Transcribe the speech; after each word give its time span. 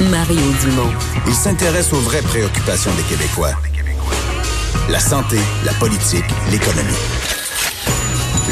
Mario 0.00 0.40
Dumont. 0.62 0.92
Il 1.26 1.32
s'intéresse 1.32 1.92
aux 1.92 2.00
vraies 2.00 2.22
préoccupations 2.22 2.90
des 2.96 3.02
Québécois. 3.04 3.52
La 4.90 5.00
santé, 5.00 5.36
la 5.64 5.72
politique, 5.74 6.24
l'économie. 6.50 6.92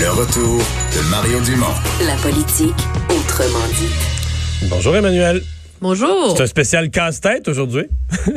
Le 0.01 0.10
retour 0.10 0.58
de 0.58 1.10
Mario 1.10 1.40
Dumont. 1.40 1.74
La 2.06 2.17
politique, 2.17 2.74
autrement 3.10 3.67
dit. 3.78 4.69
Bonjour 4.69 4.96
Emmanuel. 4.96 5.42
Bonjour. 5.83 6.35
C'est 6.37 6.42
un 6.44 6.46
spécial 6.46 6.90
casse-tête 6.90 7.47
aujourd'hui. 7.49 7.85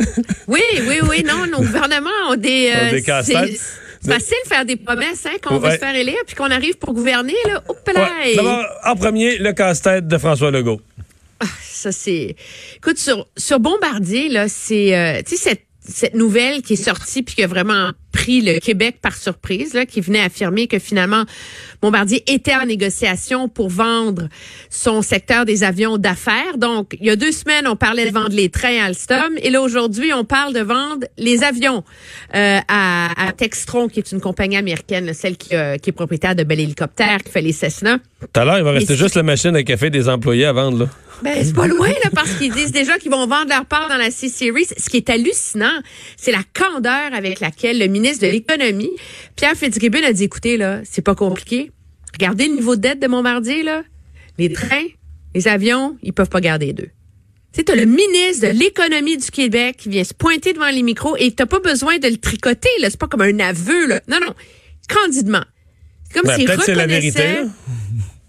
Oui, 0.47 0.61
oui, 0.87 0.99
oui, 1.09 1.23
non, 1.27 1.45
nos 1.45 1.57
gouvernements 1.57 2.09
ont 2.29 2.35
des... 2.37 2.71
Ont 2.73 2.89
des 2.89 2.97
c'est- 2.97 3.01
casse-têtes. 3.03 3.59
C'est 3.99 4.13
facile 4.13 4.37
de 4.45 4.47
faire 4.47 4.65
des 4.65 4.75
promesses, 4.77 5.25
hein, 5.25 5.35
qu'on 5.43 5.57
va 5.59 5.69
Ouais. 5.69 5.73
se 5.75 5.79
faire 5.79 5.93
élire, 5.95 6.15
puis 6.25 6.35
qu'on 6.35 6.49
arrive 6.51 6.77
pour 6.77 6.93
gouverner, 6.93 7.33
là. 7.45 7.61
Ouais. 7.67 8.35
D'abord, 8.35 8.63
en 8.85 8.95
premier, 8.95 9.37
le 9.39 9.51
casse-tête 9.51 10.07
de 10.07 10.17
François 10.17 10.49
Legault. 10.51 10.79
Ça, 11.61 11.91
c'est. 11.91 12.35
Écoute, 12.77 12.97
sur, 12.97 13.27
sur 13.37 13.59
Bombardier, 13.59 14.29
là, 14.29 14.47
c'est. 14.49 14.97
euh, 14.97 15.21
tu 15.25 15.35
sais, 15.37 15.49
cette, 15.49 15.67
cette 15.79 16.15
nouvelle 16.15 16.61
qui 16.61 16.73
est 16.73 16.83
sortie 16.83 17.23
puis 17.23 17.35
qui 17.35 17.43
a 17.43 17.47
vraiment 17.47 17.91
pris 18.11 18.41
le 18.41 18.59
Québec 18.59 18.97
par 19.01 19.15
surprise, 19.15 19.73
là, 19.73 19.85
qui 19.85 20.01
venait 20.01 20.21
affirmer 20.21 20.67
que 20.67 20.79
finalement, 20.79 21.23
Bombardier 21.81 22.23
était 22.31 22.55
en 22.55 22.65
négociation 22.65 23.47
pour 23.49 23.69
vendre 23.69 24.29
son 24.69 25.01
secteur 25.01 25.45
des 25.45 25.63
avions 25.63 25.97
d'affaires. 25.97 26.57
Donc, 26.57 26.97
il 26.99 27.07
y 27.07 27.09
a 27.09 27.15
deux 27.15 27.31
semaines, 27.31 27.67
on 27.67 27.75
parlait 27.75 28.07
de 28.09 28.13
vendre 28.13 28.33
les 28.33 28.49
trains 28.49 28.81
à 28.81 28.85
Alstom. 28.85 29.37
Et 29.41 29.49
là, 29.49 29.61
aujourd'hui, 29.61 30.13
on 30.13 30.23
parle 30.23 30.53
de 30.53 30.61
vendre 30.61 31.05
les 31.17 31.43
avions 31.43 31.83
euh, 32.35 32.59
à, 32.67 33.27
à 33.27 33.31
Textron, 33.33 33.87
qui 33.87 33.99
est 33.99 34.11
une 34.11 34.21
compagnie 34.21 34.57
américaine, 34.57 35.05
là, 35.05 35.13
celle 35.13 35.37
qui, 35.37 35.55
euh, 35.55 35.77
qui 35.77 35.89
est 35.89 35.93
propriétaire 35.93 36.35
de 36.35 36.43
Bell 36.43 36.59
Hélicoptère, 36.59 37.19
qui 37.23 37.31
fait 37.31 37.41
les 37.41 37.51
Cessna. 37.51 37.99
Tout 38.19 38.39
à 38.39 38.45
l'heure, 38.45 38.57
il 38.57 38.63
va 38.63 38.71
rester 38.71 38.95
juste 38.95 39.15
la 39.15 39.23
machine 39.23 39.55
à 39.55 39.63
café 39.63 39.89
des 39.89 40.09
employés 40.09 40.45
à 40.45 40.53
vendre. 40.53 40.79
Là. 40.79 40.89
Ben, 41.23 41.33
c'est 41.43 41.55
pas 41.55 41.67
loin, 41.67 41.89
là, 41.89 42.09
parce 42.13 42.33
qu'ils 42.33 42.51
disent 42.51 42.71
déjà 42.71 42.97
qu'ils 42.97 43.11
vont 43.11 43.25
vendre 43.25 43.49
leur 43.49 43.65
part 43.65 43.89
dans 43.89 43.97
la 43.97 44.11
C-Series. 44.11 44.65
Ce 44.77 44.89
qui 44.89 44.97
est 44.97 45.09
hallucinant, 45.09 45.81
c'est 46.15 46.31
la 46.31 46.43
candeur 46.53 47.13
avec 47.13 47.39
laquelle 47.39 47.79
le 47.79 47.87
ministre 47.99 48.25
de 48.25 48.31
l'Économie, 48.31 48.91
Pierre 49.35 49.55
Fitzgibbon, 49.55 50.03
a 50.03 50.13
dit, 50.13 50.23
écoutez, 50.25 50.57
là, 50.57 50.81
c'est 50.83 51.01
pas 51.01 51.15
compliqué. 51.15 51.71
Regardez 52.13 52.47
le 52.47 52.55
niveau 52.55 52.75
de 52.75 52.81
dette 52.81 52.99
de 52.99 53.07
Bombardier, 53.07 53.63
là. 53.63 53.83
Les 54.37 54.51
trains, 54.51 54.85
les 55.35 55.47
avions, 55.47 55.97
ils 56.03 56.13
peuvent 56.13 56.29
pas 56.29 56.41
garder 56.41 56.73
deux. 56.73 56.89
Tu 57.53 57.59
sais, 57.59 57.63
t'as 57.63 57.75
le 57.75 57.85
ministre 57.85 58.47
de 58.47 58.53
l'Économie 58.53 59.17
du 59.17 59.31
Québec 59.31 59.77
qui 59.77 59.89
vient 59.89 60.03
se 60.03 60.13
pointer 60.13 60.53
devant 60.53 60.69
les 60.69 60.83
micros 60.83 61.15
et 61.17 61.31
t'as 61.31 61.45
pas 61.45 61.59
besoin 61.59 61.97
de 61.97 62.07
le 62.07 62.17
tricoter, 62.17 62.69
là. 62.79 62.89
C'est 62.89 62.99
pas 62.99 63.07
comme 63.07 63.21
un 63.21 63.39
aveu, 63.39 63.87
là. 63.87 64.01
Non, 64.07 64.19
non. 64.21 64.33
Candidement. 64.87 65.43
C'est 66.05 66.19
comme 66.19 66.27
Ben, 66.27 66.35
s'il 66.37 66.49
c'est 66.63 66.75
la 66.75 66.87
vérité. 66.87 67.23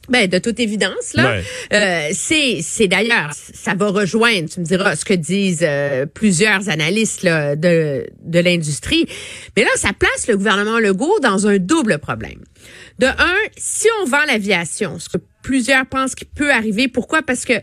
Ben, 0.09 0.29
de 0.29 0.39
toute 0.39 0.61
évidence, 0.61 1.15
là. 1.15 1.31
Ouais. 1.31 1.43
Euh, 1.73 2.09
c'est, 2.13 2.61
c'est 2.63 2.89
d'ailleurs, 2.89 3.31
ça 3.33 3.75
va 3.75 3.89
rejoindre, 3.89 4.49
tu 4.49 4.61
me 4.61 4.65
diras, 4.65 4.97
ce 4.97 5.05
que 5.05 5.15
disent 5.15 5.61
euh, 5.63 6.07
plusieurs 6.07 6.69
analystes 6.69 7.23
là, 7.23 7.57
de, 7.57 8.07
de 8.23 8.39
l'industrie. 8.39 9.07
Mais 9.57 9.65
là, 9.65 9.71
ça 9.77 9.91
place 9.93 10.27
le 10.29 10.37
gouvernement 10.37 10.79
Legault 10.79 11.19
dans 11.21 11.47
un 11.47 11.59
double 11.59 11.99
problème. 11.99 12.43
De 12.99 13.07
un, 13.07 13.37
si 13.57 13.87
on 14.03 14.07
vend 14.07 14.25
l'aviation, 14.27 14.99
ce 14.99 15.09
que 15.09 15.19
plusieurs 15.43 15.87
pensent 15.87 16.15
qu'il 16.15 16.29
peut 16.29 16.53
arriver, 16.53 16.89
pourquoi? 16.89 17.23
Parce 17.23 17.45
que 17.45 17.55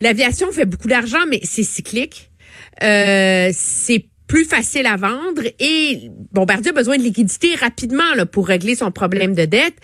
l'aviation 0.00 0.50
fait 0.52 0.66
beaucoup 0.66 0.88
d'argent, 0.88 1.24
mais 1.28 1.40
c'est 1.44 1.62
cyclique. 1.62 2.30
Euh, 2.82 3.50
c'est 3.52 4.06
plus 4.32 4.46
facile 4.46 4.86
à 4.86 4.96
vendre 4.96 5.42
et 5.60 6.10
Bombardier 6.32 6.70
a 6.70 6.72
besoin 6.72 6.96
de 6.96 7.02
liquidité 7.02 7.54
rapidement 7.54 8.02
pour 8.32 8.48
régler 8.48 8.74
son 8.74 8.90
problème 8.90 9.34
de 9.34 9.44
dette. 9.44 9.74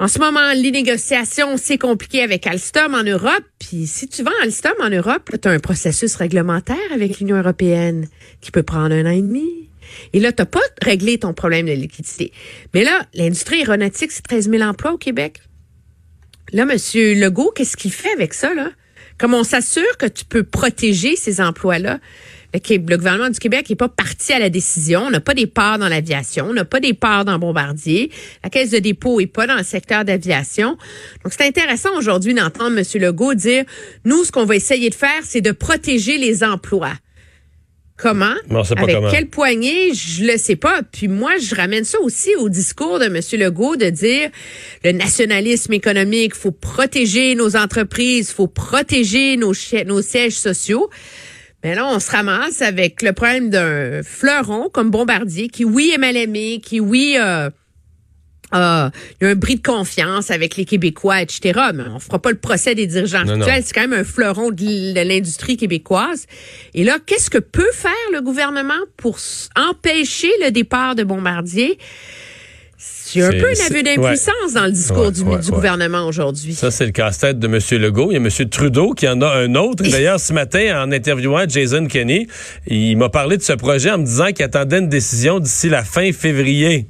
En 0.00 0.08
ce 0.08 0.18
moment, 0.18 0.54
les 0.54 0.70
négociations, 0.70 1.58
c'est 1.58 1.76
compliqué 1.76 2.22
avec 2.22 2.46
Alstom 2.46 2.94
en 2.94 3.02
Europe. 3.02 3.44
Puis 3.58 3.86
si 3.86 4.08
tu 4.08 4.22
vends 4.22 4.30
Alstom 4.42 4.72
en 4.80 4.88
Europe, 4.88 5.28
tu 5.42 5.46
as 5.46 5.50
un 5.50 5.58
processus 5.58 6.14
réglementaire 6.14 6.78
avec 6.94 7.20
l'Union 7.20 7.36
européenne 7.36 8.08
qui 8.40 8.50
peut 8.50 8.62
prendre 8.62 8.94
un 8.94 9.04
an 9.04 9.10
et 9.10 9.20
demi. 9.20 9.68
Et 10.14 10.20
là, 10.20 10.32
tu 10.32 10.42
pas 10.46 10.60
réglé 10.80 11.18
ton 11.18 11.34
problème 11.34 11.66
de 11.66 11.72
liquidité. 11.72 12.32
Mais 12.72 12.84
là, 12.84 13.04
l'industrie 13.12 13.58
aéronautique, 13.58 14.10
c'est 14.10 14.22
13 14.22 14.48
000 14.48 14.62
emplois 14.62 14.94
au 14.94 14.98
Québec. 14.98 15.42
Là, 16.54 16.64
Monsieur 16.64 17.12
Legault, 17.12 17.52
qu'est-ce 17.54 17.76
qu'il 17.76 17.92
fait 17.92 18.12
avec 18.12 18.32
ça, 18.32 18.54
là? 18.54 18.70
Comment 19.22 19.38
on 19.38 19.44
s'assure 19.44 19.96
que 19.98 20.06
tu 20.06 20.24
peux 20.24 20.42
protéger 20.42 21.14
ces 21.14 21.40
emplois-là? 21.40 22.00
Le 22.52 22.96
gouvernement 22.96 23.30
du 23.30 23.38
Québec 23.38 23.70
n'est 23.70 23.76
pas 23.76 23.88
parti 23.88 24.32
à 24.32 24.40
la 24.40 24.50
décision. 24.50 25.02
On 25.02 25.10
n'a 25.10 25.20
pas 25.20 25.32
des 25.32 25.46
parts 25.46 25.78
dans 25.78 25.86
l'aviation. 25.86 26.46
On 26.50 26.52
n'a 26.52 26.64
pas 26.64 26.80
des 26.80 26.92
parts 26.92 27.24
dans 27.24 27.38
Bombardier. 27.38 28.10
La 28.42 28.50
caisse 28.50 28.70
de 28.70 28.80
dépôt 28.80 29.20
est 29.20 29.28
pas 29.28 29.46
dans 29.46 29.54
le 29.54 29.62
secteur 29.62 30.04
d'aviation. 30.04 30.76
Donc, 31.22 31.32
c'est 31.38 31.46
intéressant 31.46 31.90
aujourd'hui 31.96 32.34
d'entendre 32.34 32.76
M. 32.76 32.84
Legault 33.00 33.34
dire, 33.34 33.64
nous, 34.04 34.24
ce 34.24 34.32
qu'on 34.32 34.44
va 34.44 34.56
essayer 34.56 34.90
de 34.90 34.94
faire, 34.96 35.22
c'est 35.22 35.40
de 35.40 35.52
protéger 35.52 36.18
les 36.18 36.42
emplois. 36.42 36.94
Comment? 38.02 38.34
Non, 38.50 38.64
c'est 38.64 38.74
pas 38.74 38.82
Avec 38.82 38.96
comment. 38.96 39.10
quelle 39.12 39.28
poignée? 39.28 39.94
Je 39.94 40.24
le 40.24 40.36
sais 40.36 40.56
pas. 40.56 40.80
Puis 40.82 41.06
moi, 41.06 41.34
je 41.38 41.54
ramène 41.54 41.84
ça 41.84 42.00
aussi 42.00 42.34
au 42.34 42.48
discours 42.48 42.98
de 42.98 43.04
M. 43.04 43.20
Legault 43.40 43.76
de 43.76 43.90
dire 43.90 44.28
le 44.82 44.90
nationalisme 44.90 45.72
économique, 45.72 46.34
faut 46.34 46.50
protéger 46.50 47.36
nos 47.36 47.54
entreprises, 47.54 48.32
faut 48.32 48.48
protéger 48.48 49.36
nos 49.36 49.54
sièges 49.54 50.32
sociaux. 50.32 50.90
Mais 51.62 51.76
là, 51.76 51.86
on 51.86 52.00
se 52.00 52.10
ramasse 52.10 52.60
avec 52.60 53.02
le 53.02 53.12
problème 53.12 53.48
d'un 53.48 54.02
fleuron 54.02 54.68
comme 54.68 54.90
Bombardier, 54.90 55.48
qui, 55.48 55.64
oui, 55.64 55.92
est 55.94 55.98
mal 55.98 56.16
aimé, 56.16 56.60
qui, 56.60 56.80
oui, 56.80 57.14
euh, 57.20 57.50
euh, 58.54 58.90
il 59.20 59.24
y 59.24 59.28
a 59.28 59.30
un 59.30 59.34
bris 59.34 59.56
de 59.56 59.62
confiance 59.62 60.30
avec 60.30 60.56
les 60.56 60.64
Québécois, 60.64 61.22
etc. 61.22 61.60
Mais 61.74 61.84
on 61.94 61.98
fera 61.98 62.18
pas 62.20 62.30
le 62.30 62.38
procès 62.38 62.74
des 62.74 62.86
dirigeants 62.86 63.24
Non, 63.24 63.40
actuels. 63.40 63.62
C'est 63.64 63.74
quand 63.74 63.88
même 63.88 64.00
un 64.00 64.04
fleuron 64.04 64.50
de 64.50 65.04
l'industrie 65.04 65.56
québécoise. 65.56 66.26
Et 66.74 66.84
là, 66.84 66.98
qu'est-ce 67.04 67.30
que 67.30 67.38
peut 67.38 67.72
faire 67.72 67.92
le 68.12 68.20
gouvernement 68.20 68.74
pour 68.96 69.18
empêcher 69.56 70.30
le 70.44 70.50
départ 70.50 70.94
de 70.94 71.04
Bombardier? 71.04 71.78
C'est 73.12 73.22
un 73.22 73.30
peu 73.30 73.46
un 73.46 73.66
aveu 73.66 73.82
d'impuissance 73.82 74.54
dans 74.54 74.64
le 74.64 74.72
discours 74.72 75.06
Ouais, 75.06 75.12
du, 75.12 75.22
ouais, 75.22 75.38
du 75.38 75.50
gouvernement 75.50 76.06
aujourd'hui. 76.06 76.54
Ça, 76.54 76.70
c'est 76.70 76.86
le 76.86 76.92
casse-tête 76.92 77.38
de 77.38 77.46
M. 77.46 77.58
Legault. 77.80 78.10
Il 78.10 78.14
y 78.14 78.16
a 78.16 78.20
M. 78.20 78.48
Trudeau 78.48 78.92
qui 78.92 79.06
en 79.06 79.20
a 79.20 79.28
un 79.28 79.54
autre. 79.54 79.82
D'ailleurs, 79.90 80.18
ce 80.18 80.32
matin, 80.32 80.82
en 80.82 80.90
interviewant 80.90 81.44
Jason 81.46 81.86
Kenney, 81.86 82.26
il 82.66 82.96
m'a 82.96 83.08
parlé 83.08 83.36
de 83.36 83.42
ce 83.42 83.52
projet 83.52 83.90
en 83.90 83.98
me 83.98 84.04
disant 84.04 84.32
qu'il 84.32 84.44
attendait 84.44 84.78
une 84.78 84.88
décision 84.88 85.40
d'ici 85.40 85.68
la 85.68 85.84
fin 85.84 86.10
février. 86.12 86.86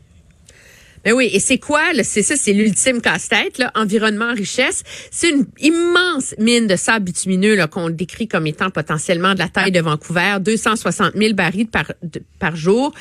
Ben 1.04 1.12
oui, 1.14 1.30
et 1.32 1.40
c'est 1.40 1.58
quoi? 1.58 1.82
C'est 2.02 2.22
ça, 2.22 2.36
c'est 2.36 2.52
l'ultime 2.52 3.00
casse-tête, 3.00 3.58
là. 3.58 3.72
Environnement, 3.74 4.32
richesse. 4.34 4.82
C'est 5.10 5.30
une 5.30 5.46
immense 5.60 6.34
mine 6.38 6.66
de 6.66 6.76
sable 6.76 7.06
bitumineux 7.06 7.66
qu'on 7.66 7.90
décrit 7.90 8.28
comme 8.28 8.46
étant 8.46 8.70
potentiellement 8.70 9.34
de 9.34 9.38
la 9.38 9.48
taille 9.48 9.72
de 9.72 9.80
Vancouver, 9.80 10.36
260 10.40 11.14
000 11.16 11.34
barils 11.34 11.66
par, 11.66 11.92
par 12.38 12.56
jour, 12.56 12.92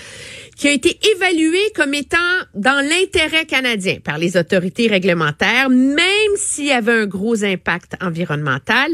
qui 0.58 0.68
a 0.68 0.72
été 0.72 1.00
évalué 1.16 1.60
comme 1.76 1.94
étant 1.94 2.18
dans 2.56 2.86
l'intérêt 2.88 3.46
canadien 3.46 3.98
par 4.04 4.18
les 4.18 4.38
autorités 4.38 4.88
réglementaires, 4.88 5.70
même 6.22 6.38
s'il 6.38 6.66
y 6.66 6.72
avait 6.72 6.92
un 6.92 7.06
gros 7.06 7.44
impact 7.44 7.96
environnemental. 8.02 8.92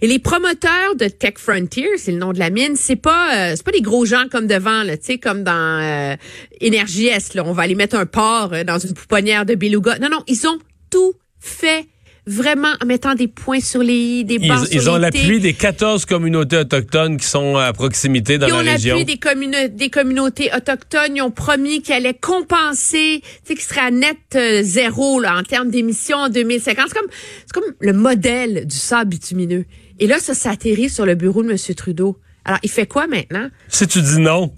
Et 0.00 0.06
les 0.06 0.18
promoteurs 0.18 0.94
de 0.96 1.06
Tech 1.08 1.34
Frontier, 1.36 1.88
c'est 1.96 2.12
le 2.12 2.18
nom 2.18 2.32
de 2.32 2.38
la 2.38 2.50
mine, 2.50 2.76
c'est 2.76 2.96
pas 2.96 3.34
euh, 3.34 3.52
c'est 3.56 3.64
pas 3.64 3.72
des 3.72 3.82
gros 3.82 4.04
gens 4.04 4.24
comme 4.30 4.46
devant 4.46 4.82
là, 4.82 4.96
tu 4.96 5.04
sais 5.04 5.18
comme 5.18 5.42
dans 5.42 5.80
euh, 5.82 6.16
Énergie 6.60 7.06
Est 7.06 7.34
là, 7.34 7.44
on 7.46 7.52
va 7.52 7.62
aller 7.62 7.74
mettre 7.74 7.96
un 7.96 8.06
porc 8.06 8.52
euh, 8.52 8.64
dans 8.64 8.78
une 8.78 8.94
pouponnière 8.94 9.46
de 9.46 9.54
beluga. 9.54 9.98
Non 9.98 10.08
non, 10.10 10.22
ils 10.26 10.46
ont 10.46 10.58
tout 10.90 11.14
fait 11.38 11.86
vraiment 12.26 12.72
en 12.82 12.86
mettant 12.86 13.14
des 13.14 13.28
points 13.28 13.60
sur 13.60 13.82
les 13.82 13.94
i, 13.94 14.24
des 14.24 14.34
Ils, 14.40 14.46
sur 14.58 14.66
ils 14.72 14.90
ont 14.90 14.96
l'appui 14.96 15.38
des 15.40 15.52
14 15.54 16.04
communautés 16.06 16.56
autochtones 16.58 17.16
qui 17.18 17.26
sont 17.26 17.56
à 17.56 17.72
proximité 17.72 18.36
dans 18.38 18.48
Ils 18.48 18.52
ont 18.54 18.60
la 18.62 18.72
région. 18.72 18.96
l'appui 18.96 19.04
des, 19.04 19.18
communa- 19.18 19.68
des 19.68 19.90
communautés 19.90 20.50
autochtones. 20.56 21.14
Ils 21.16 21.22
ont 21.22 21.30
promis 21.30 21.82
qu'ils 21.82 21.94
allaient 21.94 22.14
compenser, 22.14 23.20
tu 23.22 23.28
sais, 23.44 23.54
qu'ils 23.54 23.62
seraient 23.62 23.80
à 23.86 23.90
net 23.90 24.16
euh, 24.34 24.62
zéro 24.62 25.20
là, 25.20 25.36
en 25.38 25.42
termes 25.42 25.70
d'émissions 25.70 26.18
en 26.18 26.28
2050. 26.28 26.86
C'est 26.88 26.94
comme, 26.98 27.08
c'est 27.46 27.52
comme 27.52 27.74
le 27.80 27.92
modèle 27.92 28.66
du 28.66 28.76
sable 28.76 29.10
bitumineux. 29.10 29.64
Et 30.00 30.06
là, 30.06 30.18
ça 30.18 30.34
s'atterrit 30.34 30.90
sur 30.90 31.06
le 31.06 31.14
bureau 31.14 31.42
de 31.42 31.50
M. 31.50 31.56
Trudeau. 31.76 32.18
Alors, 32.44 32.58
il 32.62 32.70
fait 32.70 32.86
quoi 32.86 33.06
maintenant? 33.06 33.48
Si 33.68 33.86
tu 33.86 34.02
dis 34.02 34.18
non, 34.20 34.52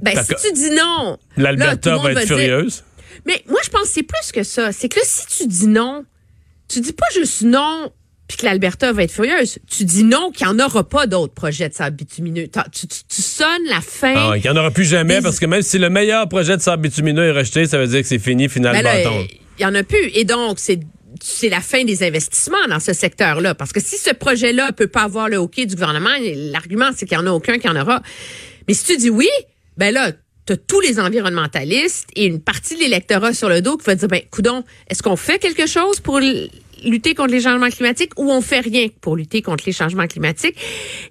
Ben, 0.00 0.14
si 0.22 0.34
tu 0.46 0.52
dis 0.52 0.70
non, 0.70 1.18
l'Alberta 1.36 1.96
va 1.98 2.12
être 2.12 2.18
dire- 2.20 2.26
furieuse. 2.28 2.84
Mais 3.26 3.42
moi, 3.48 3.58
je 3.64 3.68
pense 3.70 3.82
que 3.82 3.88
c'est 3.88 4.02
plus 4.04 4.32
que 4.32 4.42
ça. 4.44 4.72
C'est 4.72 4.88
que 4.88 4.96
là, 4.96 5.02
si 5.04 5.26
tu 5.26 5.46
dis 5.48 5.66
non, 5.66 6.04
tu 6.72 6.80
dis 6.80 6.92
pas 6.92 7.06
juste 7.14 7.42
non 7.42 7.92
puis 8.28 8.36
que 8.36 8.44
l'Alberta 8.46 8.92
va 8.92 9.02
être 9.02 9.10
furieuse. 9.10 9.58
Tu 9.68 9.84
dis 9.84 10.04
non 10.04 10.30
qu'il 10.30 10.46
n'y 10.46 10.52
en 10.52 10.64
aura 10.64 10.88
pas 10.88 11.08
d'autres 11.08 11.34
projets 11.34 11.68
de 11.68 11.74
sable 11.74 11.96
bitumineux. 11.96 12.46
Tu, 12.72 12.86
tu- 12.86 13.02
tu 13.08 13.22
sonnes 13.22 13.64
la 13.68 13.80
fin. 13.80 14.14
Ah, 14.16 14.32
il 14.36 14.42
n'y 14.42 14.48
en 14.48 14.56
aura 14.56 14.70
plus 14.70 14.84
jamais 14.84 15.16
Des- 15.16 15.22
parce 15.22 15.40
que 15.40 15.46
même 15.46 15.62
si 15.62 15.78
le 15.78 15.90
meilleur 15.90 16.28
projet 16.28 16.56
de 16.56 16.62
sable 16.62 16.82
bitumineux 16.82 17.24
est 17.24 17.32
rejeté, 17.32 17.66
ça 17.66 17.76
veut 17.78 17.88
dire 17.88 18.02
que 18.02 18.06
c'est 18.06 18.20
fini 18.20 18.48
finalement. 18.48 18.82
Ben 18.84 19.26
il 19.58 19.62
y 19.62 19.66
en 19.66 19.74
a 19.74 19.82
plus. 19.82 20.10
Et 20.14 20.24
donc, 20.24 20.58
c'est 20.60 20.78
c'est 21.20 21.48
la 21.48 21.60
fin 21.60 21.84
des 21.84 22.04
investissements 22.04 22.66
dans 22.68 22.78
ce 22.78 22.92
secteur-là. 22.92 23.56
Parce 23.56 23.72
que 23.72 23.80
si 23.80 23.98
ce 23.98 24.14
projet-là 24.14 24.70
peut 24.72 24.86
pas 24.86 25.02
avoir 25.02 25.28
le 25.28 25.36
hockey 25.38 25.66
du 25.66 25.74
gouvernement, 25.74 26.08
l'argument, 26.52 26.90
c'est 26.96 27.06
qu'il 27.06 27.18
n'y 27.18 27.24
en 27.24 27.26
a 27.26 27.32
aucun 27.32 27.58
qui 27.58 27.68
en 27.68 27.74
aura. 27.74 28.00
Mais 28.68 28.74
si 28.74 28.84
tu 28.84 28.96
dis 28.96 29.10
oui, 29.10 29.28
ben 29.76 29.92
là, 29.92 30.12
tu 30.54 30.62
tous 30.66 30.80
les 30.80 30.98
environnementalistes 30.98 32.08
et 32.16 32.26
une 32.26 32.40
partie 32.40 32.74
de 32.74 32.80
l'électorat 32.80 33.32
sur 33.34 33.48
le 33.48 33.62
dos 33.62 33.76
qui 33.76 33.86
va 33.86 33.94
dire, 33.94 34.08
ben, 34.08 34.22
coudon, 34.30 34.64
est-ce 34.88 35.02
qu'on 35.02 35.16
fait 35.16 35.38
quelque 35.38 35.66
chose 35.66 36.00
pour 36.00 36.20
lutter 36.82 37.14
contre 37.14 37.32
les 37.32 37.40
changements 37.40 37.68
climatiques 37.68 38.12
ou 38.16 38.30
on 38.30 38.40
fait 38.40 38.60
rien 38.60 38.88
pour 39.00 39.16
lutter 39.16 39.42
contre 39.42 39.64
les 39.66 39.72
changements 39.72 40.06
climatiques? 40.06 40.56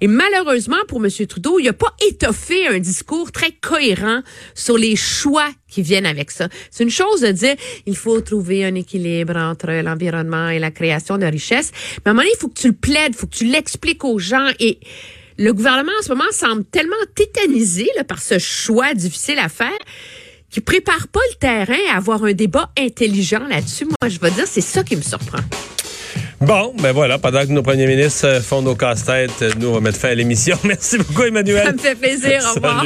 Et 0.02 0.08
malheureusement 0.08 0.78
pour 0.88 1.04
M. 1.04 1.10
Trudeau, 1.28 1.60
il 1.60 1.66
n'a 1.66 1.74
pas 1.74 1.96
étoffé 2.08 2.68
un 2.68 2.80
discours 2.80 3.32
très 3.32 3.52
cohérent 3.52 4.22
sur 4.56 4.78
les 4.78 4.96
choix 4.96 5.50
qui 5.68 5.82
viennent 5.82 6.08
avec 6.08 6.32
ça. 6.32 6.50
C'est 6.72 6.84
une 6.84 6.90
chose 6.90 7.22
de 7.22 7.32
dire 7.32 7.56
il 7.86 7.96
faut 7.96 8.20
trouver 8.22 8.66
un 8.66 8.76
équilibre 8.76 9.38
entre 9.38 9.72
l'environnement 9.84 10.50
et 10.50 10.60
la 10.60 10.72
création 10.72 11.18
de 11.18 11.26
richesses, 11.26 11.72
mais 11.98 12.10
à 12.10 12.12
un 12.12 12.14
moment 12.14 12.24
donné, 12.24 12.34
il 12.36 12.40
faut 12.40 12.50
que 12.50 12.60
tu 12.60 12.68
le 12.68 12.74
plaides, 12.74 13.14
il 13.14 13.16
faut 13.16 13.28
que 13.28 13.36
tu 13.36 13.46
l'expliques 13.46 14.04
aux 14.04 14.20
gens 14.20 14.48
et 14.60 14.80
le 15.40 15.54
gouvernement 15.54 15.94
en 15.98 16.04
ce 16.04 16.10
moment 16.10 16.30
semble 16.32 16.66
tellement 16.66 16.96
tétanisé 17.16 17.90
par 18.10 18.22
ce 18.22 18.38
choix 18.40 18.94
difficile 18.94 19.40
à 19.40 19.48
faire 19.48 19.72
qui 20.50 20.60
prépare 20.60 21.08
pas 21.08 21.22
le 21.32 21.36
terrain 21.36 21.94
à 21.94 21.98
avoir 21.98 22.26
un 22.26 22.34
débat 22.34 22.72
intelligent 22.78 23.48
là-dessus. 23.48 23.86
Moi, 23.86 24.10
je 24.10 24.20
vais 24.20 24.32
dire, 24.32 24.46
c'est 24.48 24.60
ça 24.60 24.84
qui 24.84 24.98
me 24.98 25.02
surprend. 25.02 25.40
Bon, 26.42 26.74
ben 26.82 26.94
voilà, 26.94 27.18
pendant 27.18 27.42
que 27.42 27.52
nos 27.52 27.62
premiers 27.62 27.86
ministres 27.86 28.26
euh, 28.26 28.42
font 28.42 28.62
nos 28.62 28.74
casse-têtes, 28.74 29.42
euh, 29.42 29.52
nous, 29.60 29.68
on 29.68 29.74
va 29.74 29.82
mettre 29.82 29.98
fin 30.00 30.10
à 30.10 30.16
l'émission. 30.16 30.58
Merci 30.64 30.98
beaucoup, 30.98 31.24
Emmanuel. 31.24 31.66
Ça 31.66 31.74
me 31.74 31.78
fait 31.78 31.96
plaisir. 31.96 32.42
Au 32.50 32.54
revoir. 32.56 32.86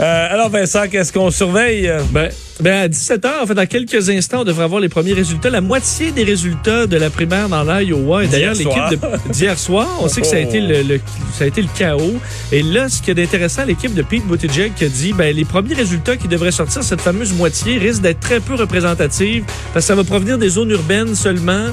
Euh, 0.00 0.28
alors, 0.30 0.50
Vincent, 0.50 0.86
qu'est-ce 0.88 1.12
qu'on 1.12 1.32
surveille? 1.32 1.92
Ben, 2.12 2.30
ben, 2.60 2.84
à 2.84 2.88
17 2.88 3.22
h 3.22 3.42
en 3.42 3.46
fait, 3.46 3.54
dans 3.54 3.66
quelques 3.66 4.08
instants, 4.08 4.40
on 4.40 4.44
devrait 4.44 4.64
avoir 4.64 4.80
les 4.80 4.88
premiers 4.88 5.12
résultats. 5.12 5.50
La 5.50 5.60
moitié 5.60 6.10
des 6.12 6.24
résultats 6.24 6.86
de 6.86 6.96
la 6.96 7.10
primaire 7.10 7.48
dans 7.48 7.64
l'Iowa. 7.64 8.24
Et 8.24 8.28
d'ailleurs, 8.28 8.54
l'équipe 8.54 9.04
d'hier 9.30 9.58
soir, 9.58 9.88
on 10.00 10.08
sait 10.08 10.20
que 10.20 10.26
ça 10.26 10.36
a 10.36 10.38
été 10.38 10.60
le, 10.60 11.00
ça 11.36 11.44
a 11.44 11.46
été 11.48 11.60
le 11.60 11.68
chaos. 11.76 12.14
Et 12.52 12.62
là, 12.62 12.88
ce 12.88 13.02
qui 13.02 13.10
est 13.10 13.14
d'intéressant, 13.14 13.64
l'équipe 13.64 13.94
de 13.94 14.02
Pete 14.02 14.26
Buttigieg 14.26 14.72
qui 14.74 14.84
a 14.84 14.88
dit, 14.88 15.12
ben, 15.12 15.34
les 15.34 15.44
premiers 15.44 15.74
résultats 15.74 16.16
qui 16.16 16.28
devraient 16.28 16.52
sortir, 16.52 16.82
cette 16.82 17.00
fameuse 17.00 17.34
moitié, 17.34 17.78
risquent 17.78 18.02
d'être 18.02 18.20
très 18.20 18.40
peu 18.40 18.54
représentatifs 18.54 19.44
parce 19.74 19.84
que 19.84 19.88
ça 19.88 19.94
va 19.94 20.04
provenir 20.04 20.38
des 20.38 20.50
zones 20.50 20.70
urbaines 20.70 21.14
seulement. 21.14 21.66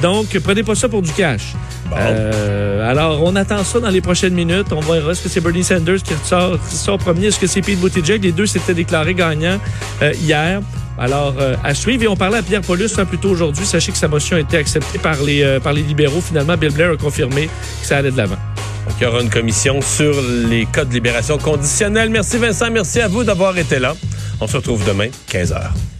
Donc, 0.00 0.38
prenez 0.42 0.59
pas 0.62 0.74
ça 0.74 0.88
pour 0.88 1.02
du 1.02 1.12
cash. 1.12 1.54
Euh, 1.96 2.88
alors, 2.88 3.22
on 3.22 3.36
attend 3.36 3.64
ça 3.64 3.80
dans 3.80 3.88
les 3.88 4.00
prochaines 4.00 4.34
minutes. 4.34 4.72
On 4.72 4.80
verra 4.80 5.12
est-ce 5.12 5.22
que 5.22 5.28
c'est 5.28 5.40
Bernie 5.40 5.64
Sanders 5.64 6.02
qui 6.02 6.14
sort, 6.24 6.58
qui 6.68 6.76
sort 6.76 6.98
premier, 6.98 7.26
est-ce 7.26 7.38
que 7.38 7.46
c'est 7.46 7.62
Pete 7.62 7.80
Buttigieg? 7.80 8.22
Les 8.22 8.32
deux 8.32 8.46
s'étaient 8.46 8.74
déclarés 8.74 9.14
gagnants 9.14 9.58
euh, 10.02 10.12
hier. 10.20 10.60
Alors, 11.00 11.34
euh, 11.40 11.56
à 11.64 11.74
suivre. 11.74 12.04
Et 12.04 12.08
on 12.08 12.16
parlait 12.16 12.38
à 12.38 12.42
Pierre 12.42 12.60
Paulus 12.60 12.90
un 12.98 13.06
peu 13.06 13.16
tôt 13.16 13.30
aujourd'hui. 13.30 13.64
Sachez 13.64 13.90
que 13.90 13.98
sa 13.98 14.06
motion 14.08 14.36
a 14.36 14.40
été 14.40 14.58
acceptée 14.58 14.98
par 14.98 15.22
les, 15.22 15.42
euh, 15.42 15.58
par 15.58 15.72
les 15.72 15.82
libéraux. 15.82 16.20
Finalement, 16.20 16.56
Bill 16.56 16.72
Blair 16.72 16.92
a 16.92 16.96
confirmé 16.96 17.46
que 17.46 17.86
ça 17.86 17.98
allait 17.98 18.10
de 18.10 18.16
l'avant. 18.18 18.36
Donc, 18.86 18.96
il 19.00 19.04
y 19.04 19.06
aura 19.06 19.22
une 19.22 19.30
commission 19.30 19.80
sur 19.80 20.14
les 20.48 20.66
cas 20.66 20.84
de 20.84 20.92
libération 20.92 21.38
conditionnelle. 21.38 22.10
Merci 22.10 22.36
Vincent. 22.36 22.70
Merci 22.70 23.00
à 23.00 23.08
vous 23.08 23.24
d'avoir 23.24 23.56
été 23.56 23.78
là. 23.78 23.94
On 24.40 24.46
se 24.46 24.56
retrouve 24.56 24.84
demain, 24.84 25.08
15 25.28 25.52
h. 25.52 25.99